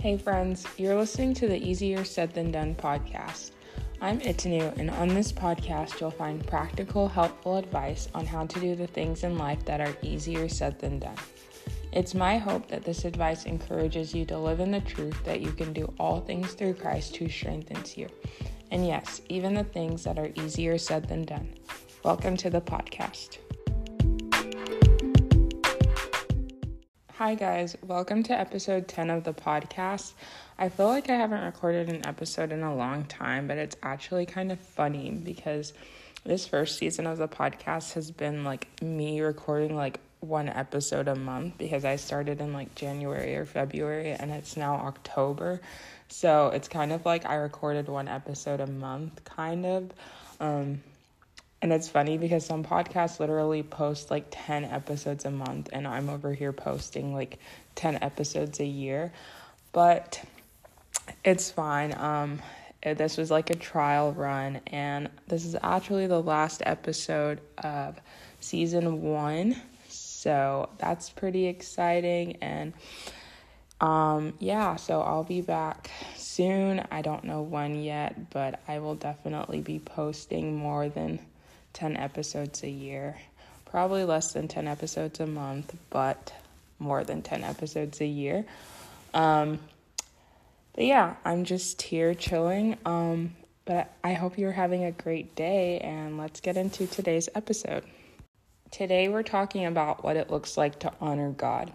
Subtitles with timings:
[0.00, 3.50] Hey, friends, you're listening to the Easier Said Than Done podcast.
[4.00, 8.76] I'm Itanu, and on this podcast, you'll find practical, helpful advice on how to do
[8.76, 11.16] the things in life that are easier said than done.
[11.90, 15.50] It's my hope that this advice encourages you to live in the truth that you
[15.50, 18.06] can do all things through Christ who strengthens you.
[18.70, 21.54] And yes, even the things that are easier said than done.
[22.04, 23.38] Welcome to the podcast.
[27.18, 27.76] Hi, guys.
[27.82, 30.12] Welcome to episode 10 of the podcast.
[30.56, 34.24] I feel like I haven't recorded an episode in a long time, but it's actually
[34.24, 35.72] kind of funny because
[36.22, 41.16] this first season of the podcast has been like me recording like one episode a
[41.16, 45.60] month because I started in like January or February and it's now October.
[46.06, 49.90] So it's kind of like I recorded one episode a month, kind of.
[50.38, 50.82] Um,
[51.60, 56.08] and it's funny because some podcasts literally post like 10 episodes a month, and I'm
[56.08, 57.38] over here posting like
[57.74, 59.12] 10 episodes a year.
[59.72, 60.22] But
[61.24, 61.94] it's fine.
[61.96, 62.40] Um,
[62.82, 68.00] this was like a trial run, and this is actually the last episode of
[68.38, 69.56] season one.
[69.88, 72.36] So that's pretty exciting.
[72.40, 72.72] And
[73.80, 76.86] um, yeah, so I'll be back soon.
[76.90, 81.18] I don't know when yet, but I will definitely be posting more than
[81.74, 83.16] 10 episodes a year.
[83.64, 86.32] Probably less than 10 episodes a month, but
[86.78, 88.44] more than 10 episodes a year.
[89.14, 89.58] Um,
[90.74, 92.76] but yeah, I'm just here chilling.
[92.84, 97.84] Um, but I hope you're having a great day, and let's get into today's episode.
[98.70, 101.70] Today, we're talking about what it looks like to honor God.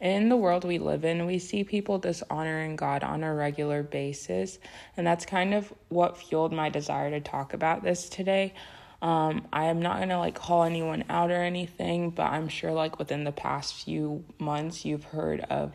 [0.00, 4.58] In the world we live in, we see people dishonoring God on a regular basis,
[4.96, 8.54] and that's kind of what fueled my desire to talk about this today.
[9.02, 12.98] Um, I am not gonna like call anyone out or anything, but I'm sure like
[12.98, 15.72] within the past few months you've heard of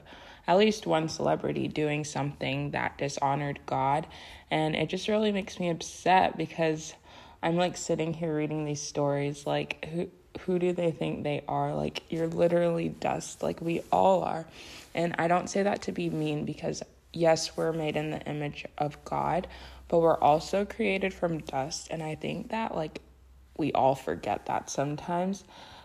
[0.48, 4.06] at least one celebrity doing something that dishonored God,
[4.52, 6.94] and it just really makes me upset because
[7.42, 10.10] I'm like sitting here reading these stories like who
[10.42, 11.74] who do they think they are?
[11.74, 14.46] Like you're literally dust, like we all are.
[14.94, 16.84] And I don't say that to be mean because
[17.14, 19.48] yes, we're made in the image of God,
[19.88, 23.02] but we're also created from dust, and I think that like
[23.58, 25.44] we all forget that sometimes.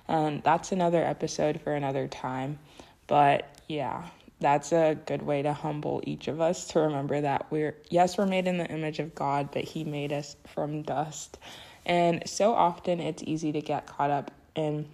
[0.08, 2.58] And that's another episode for another time.
[3.06, 4.06] But yeah,
[4.40, 8.26] that's a good way to humble each of us to remember that we're, yes, we're
[8.26, 11.38] made in the image of God, but He made us from dust.
[11.86, 14.86] And so often it's easy to get caught up in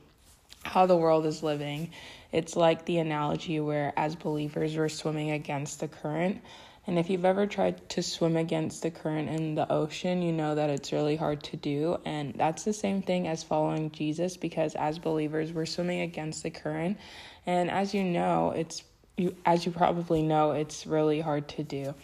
[0.65, 1.91] how the world is living.
[2.33, 6.43] It's like the analogy where, as believers, we're swimming against the current
[6.87, 10.55] and if you've ever tried to swim against the current in the ocean, you know
[10.55, 11.99] that it's really hard to do.
[12.05, 16.51] And that's the same thing as following Jesus because as believers, we're swimming against the
[16.51, 16.99] current.
[17.45, 18.85] And as you know, it's
[19.17, 21.95] you as you probably know, it's really hard to do.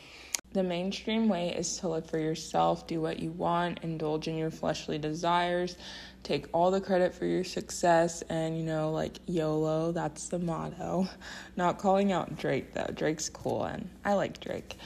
[0.52, 4.50] The mainstream way is to live for yourself, do what you want, indulge in your
[4.50, 5.76] fleshly desires,
[6.22, 11.08] take all the credit for your success, and you know, like YOLO, that's the motto.
[11.56, 14.76] Not calling out Drake though, Drake's cool and I like Drake.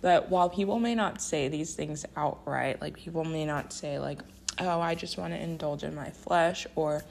[0.00, 4.20] But while people may not say these things outright, like people may not say, like,
[4.60, 7.02] oh, I just want to indulge in my flesh, or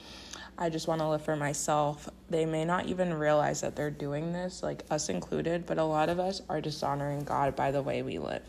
[0.58, 2.08] I just want to live for myself.
[2.30, 6.08] They may not even realize that they're doing this, like us included, but a lot
[6.08, 8.42] of us are dishonoring God by the way we live.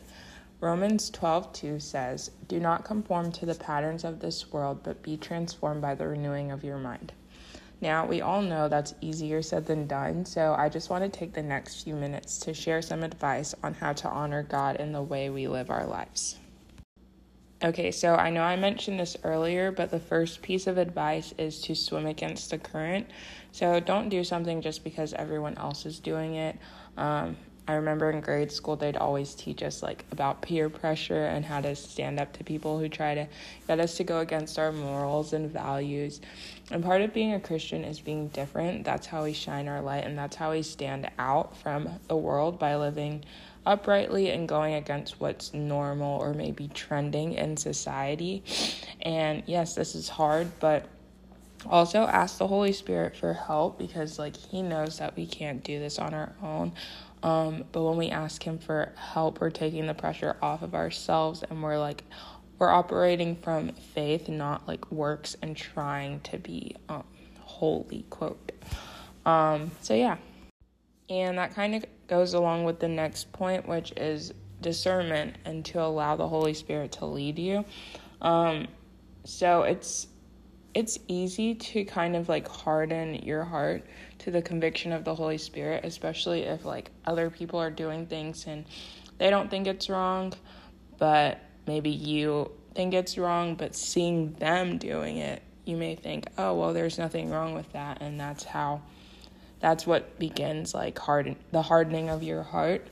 [0.62, 5.82] Romans 12:2 says, "Do not conform to the patterns of this world, but be transformed
[5.82, 7.12] by the renewing of your mind."
[7.82, 11.34] Now, we all know that's easier said than done, so I just want to take
[11.34, 15.04] the next few minutes to share some advice on how to honor God in the
[15.04, 16.38] way we live our lives.
[17.64, 21.60] Okay, so I know I mentioned this earlier, but the first piece of advice is
[21.62, 23.08] to swim against the current.
[23.52, 26.56] So don't do something just because everyone else is doing it.
[26.98, 27.36] Um,
[27.68, 31.60] I remember in grade school, they'd always teach us like about peer pressure and how
[31.62, 33.28] to stand up to people who try to
[33.68, 36.22] get us to go against our morals and values.
[36.70, 38.86] And part of being a Christian is being different.
[38.86, 42.60] That's how we shine our light, and that's how we stand out from the world
[42.60, 43.26] by living
[43.68, 48.44] uprightly and going against what's normal or maybe trending in society.
[49.02, 50.86] And yes, this is hard, but
[51.66, 55.80] also ask the Holy Spirit for help because like he knows that we can't do
[55.80, 56.72] this on our own.
[57.24, 61.44] Um, but when we ask him for help, we're taking the pressure off of ourselves
[61.50, 62.04] and we're like
[62.60, 67.04] we're operating from faith, not like works and trying to be um,
[67.42, 68.52] holy quote.
[69.26, 70.18] Um, so yeah.
[71.10, 75.82] And that kind of goes along with the next point, which is discernment and to
[75.82, 77.64] allow the Holy Spirit to lead you.
[78.22, 78.68] Um,
[79.24, 80.08] so it's
[80.74, 83.84] it's easy to kind of like harden your heart
[84.20, 88.46] to the conviction of the Holy Spirit, especially if like other people are doing things
[88.46, 88.66] and
[89.18, 90.34] they don't think it's wrong,
[91.00, 96.54] but maybe you think it's wrong, but seeing them doing it, you may think, oh,
[96.54, 98.02] well, there's nothing wrong with that.
[98.02, 98.82] And that's how,
[99.60, 102.88] that's what begins like harden, the hardening of your heart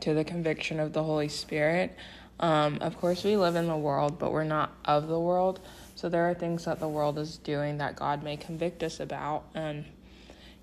[0.00, 1.96] to the conviction of the Holy Spirit.
[2.40, 5.60] Um, of course, we live in the world, but we're not of the world.
[5.94, 9.44] So there are things that the world is doing that God may convict us about.
[9.54, 9.84] And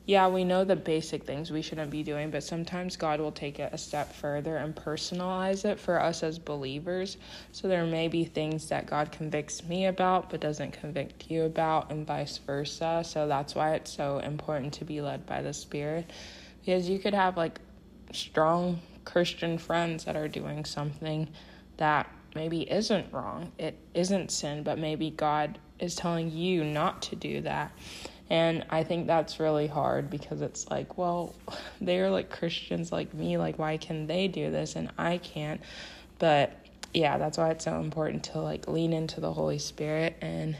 [0.05, 3.59] yeah, we know the basic things we shouldn't be doing, but sometimes God will take
[3.59, 7.17] it a step further and personalize it for us as believers.
[7.51, 11.91] So there may be things that God convicts me about, but doesn't convict you about,
[11.91, 13.03] and vice versa.
[13.05, 16.09] So that's why it's so important to be led by the Spirit.
[16.59, 17.59] Because you could have like
[18.11, 21.29] strong Christian friends that are doing something
[21.77, 27.15] that maybe isn't wrong, it isn't sin, but maybe God is telling you not to
[27.15, 27.71] do that.
[28.31, 31.35] And I think that's really hard because it's like, well,
[31.81, 33.37] they're like Christians like me.
[33.37, 35.59] Like, why can they do this and I can't?
[36.17, 36.53] But
[36.93, 40.55] yeah, that's why it's so important to like lean into the Holy Spirit and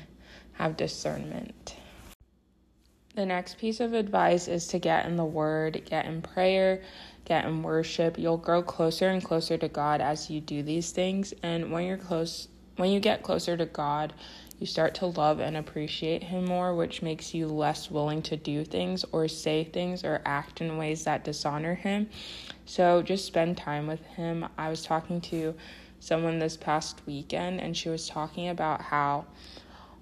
[0.51, 1.77] have discernment.
[3.15, 6.81] The next piece of advice is to get in the Word, get in prayer,
[7.23, 8.19] get in worship.
[8.19, 11.33] You'll grow closer and closer to God as you do these things.
[11.41, 14.11] And when you're close, when you get closer to God,
[14.61, 18.63] you start to love and appreciate Him more, which makes you less willing to do
[18.63, 22.07] things or say things or act in ways that dishonor Him.
[22.67, 24.47] So just spend time with Him.
[24.59, 25.55] I was talking to
[25.99, 29.25] someone this past weekend, and she was talking about how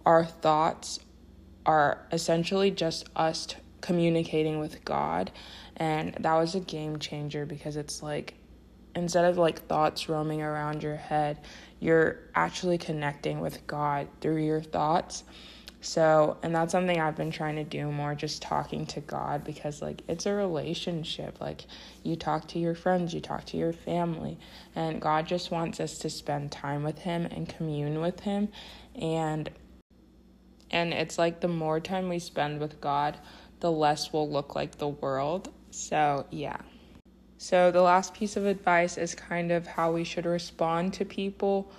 [0.06, 1.00] our thoughts
[1.66, 5.32] are essentially just us t- communicating with God.
[5.78, 8.34] And that was a game changer because it's like,
[8.94, 11.40] instead of like thoughts roaming around your head,
[11.80, 15.24] you're actually connecting with God through your thoughts.
[15.81, 19.81] So, and that's something I've been trying to do more just talking to God because,
[19.81, 21.40] like, it's a relationship.
[21.40, 21.62] Like,
[22.04, 24.38] you talk to your friends, you talk to your family,
[24.76, 28.50] and God just wants us to spend time with Him and commune with Him.
[28.96, 29.50] And,
[30.70, 33.18] and it's like the more time we spend with God,
[33.62, 35.50] the less we'll look like the world.
[35.72, 36.58] So, yeah.
[37.42, 41.72] So, the last piece of advice is kind of how we should respond to people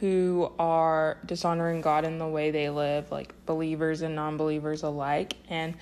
[0.00, 5.34] who are dishonoring God in the way they live, like believers and non believers alike.
[5.48, 5.76] And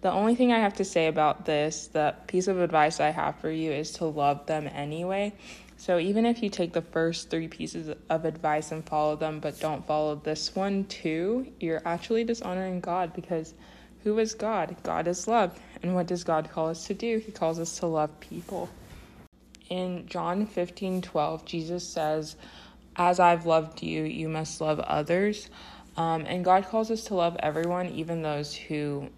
[0.00, 3.38] the only thing I have to say about this, the piece of advice I have
[3.38, 5.34] for you, is to love them anyway.
[5.76, 9.60] So, even if you take the first three pieces of advice and follow them, but
[9.60, 13.52] don't follow this one too, you're actually dishonoring God because
[14.04, 14.76] who is God?
[14.82, 15.58] God is love.
[15.84, 17.18] And what does God call us to do?
[17.18, 18.70] He calls us to love people.
[19.68, 22.36] In John 15 12, Jesus says,
[22.96, 25.50] As I've loved you, you must love others.
[25.98, 29.10] Um, and God calls us to love everyone, even those who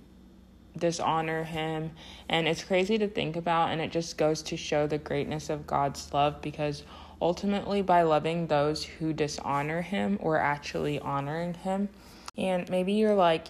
[0.77, 1.93] dishonor him.
[2.29, 5.69] And it's crazy to think about, and it just goes to show the greatness of
[5.69, 6.83] God's love because
[7.23, 11.91] ultimately, by loving those who dishonor him, we're actually honoring him.
[12.37, 13.47] And maybe you're like,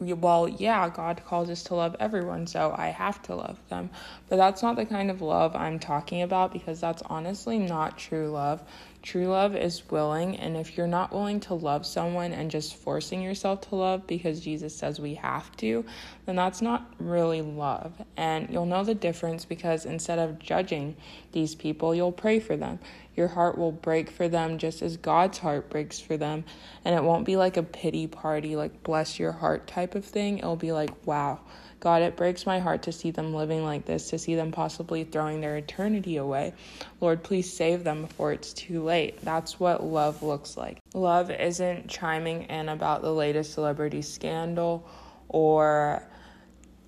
[0.00, 3.90] well, yeah, God calls us to love everyone, so I have to love them.
[4.28, 8.30] But that's not the kind of love I'm talking about because that's honestly not true
[8.30, 8.62] love.
[9.04, 13.20] True love is willing, and if you're not willing to love someone and just forcing
[13.20, 15.84] yourself to love because Jesus says we have to,
[16.24, 17.92] then that's not really love.
[18.16, 20.96] And you'll know the difference because instead of judging
[21.32, 22.78] these people, you'll pray for them.
[23.14, 26.46] Your heart will break for them just as God's heart breaks for them.
[26.82, 30.38] And it won't be like a pity party, like bless your heart type of thing.
[30.38, 31.40] It'll be like, wow,
[31.80, 35.04] God, it breaks my heart to see them living like this, to see them possibly
[35.04, 36.54] throwing their eternity away.
[37.00, 39.20] Lord, please save them before it's too late.
[39.22, 40.80] That's what love looks like.
[40.94, 44.88] Love isn't chiming in about the latest celebrity scandal
[45.28, 46.02] or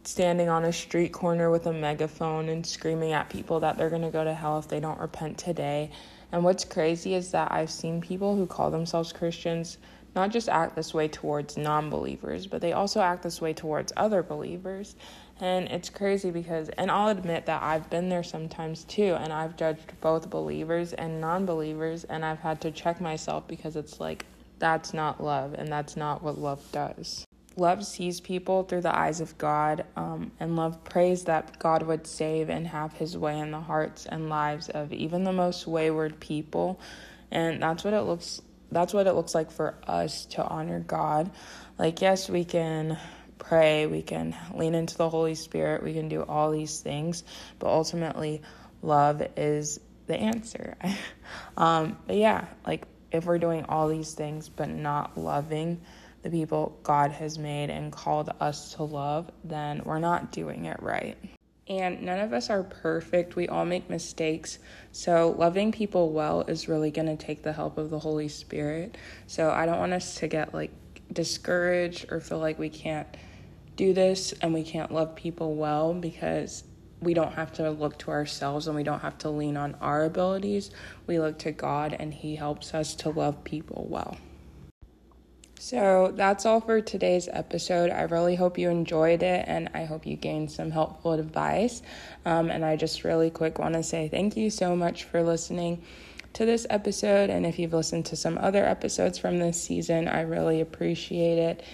[0.04, 4.02] standing on a street corner with a megaphone and screaming at people that they're going
[4.02, 5.90] to go to hell if they don't repent today.
[6.32, 9.78] And what's crazy is that I've seen people who call themselves Christians
[10.16, 13.92] not just act this way towards non believers, but they also act this way towards
[13.96, 14.96] other believers.
[15.38, 19.56] And it's crazy because, and I'll admit that I've been there sometimes too, and I've
[19.56, 24.24] judged both believers and non believers, and I've had to check myself because it's like,
[24.58, 27.26] that's not love, and that's not what love does.
[27.58, 32.06] Love sees people through the eyes of God, um, and love prays that God would
[32.06, 36.18] save and have his way in the hearts and lives of even the most wayward
[36.20, 36.80] people.
[37.30, 41.30] And that's what it looks that's what it looks like for us to honor God.
[41.78, 42.98] Like, yes, we can
[43.38, 47.22] pray, we can lean into the Holy Spirit, we can do all these things,
[47.58, 48.42] but ultimately,
[48.82, 50.76] love is the answer.
[51.56, 55.80] um, but yeah, like if we're doing all these things but not loving,
[56.22, 60.82] the people God has made and called us to love, then we're not doing it
[60.82, 61.16] right.
[61.68, 63.34] And none of us are perfect.
[63.34, 64.60] We all make mistakes.
[64.92, 68.96] So, loving people well is really going to take the help of the Holy Spirit.
[69.26, 70.70] So, I don't want us to get like
[71.12, 73.08] discouraged or feel like we can't
[73.74, 76.64] do this and we can't love people well because
[77.00, 80.04] we don't have to look to ourselves and we don't have to lean on our
[80.04, 80.70] abilities.
[81.06, 84.16] We look to God and He helps us to love people well.
[85.66, 87.90] So that's all for today's episode.
[87.90, 91.82] I really hope you enjoyed it and I hope you gained some helpful advice.
[92.24, 95.82] Um, and I just really quick want to say thank you so much for listening
[96.34, 97.30] to this episode.
[97.30, 101.64] And if you've listened to some other episodes from this season, I really appreciate it.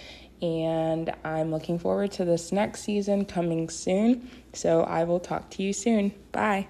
[0.41, 4.27] And I'm looking forward to this next season coming soon.
[4.53, 6.15] So I will talk to you soon.
[6.31, 6.67] Bye.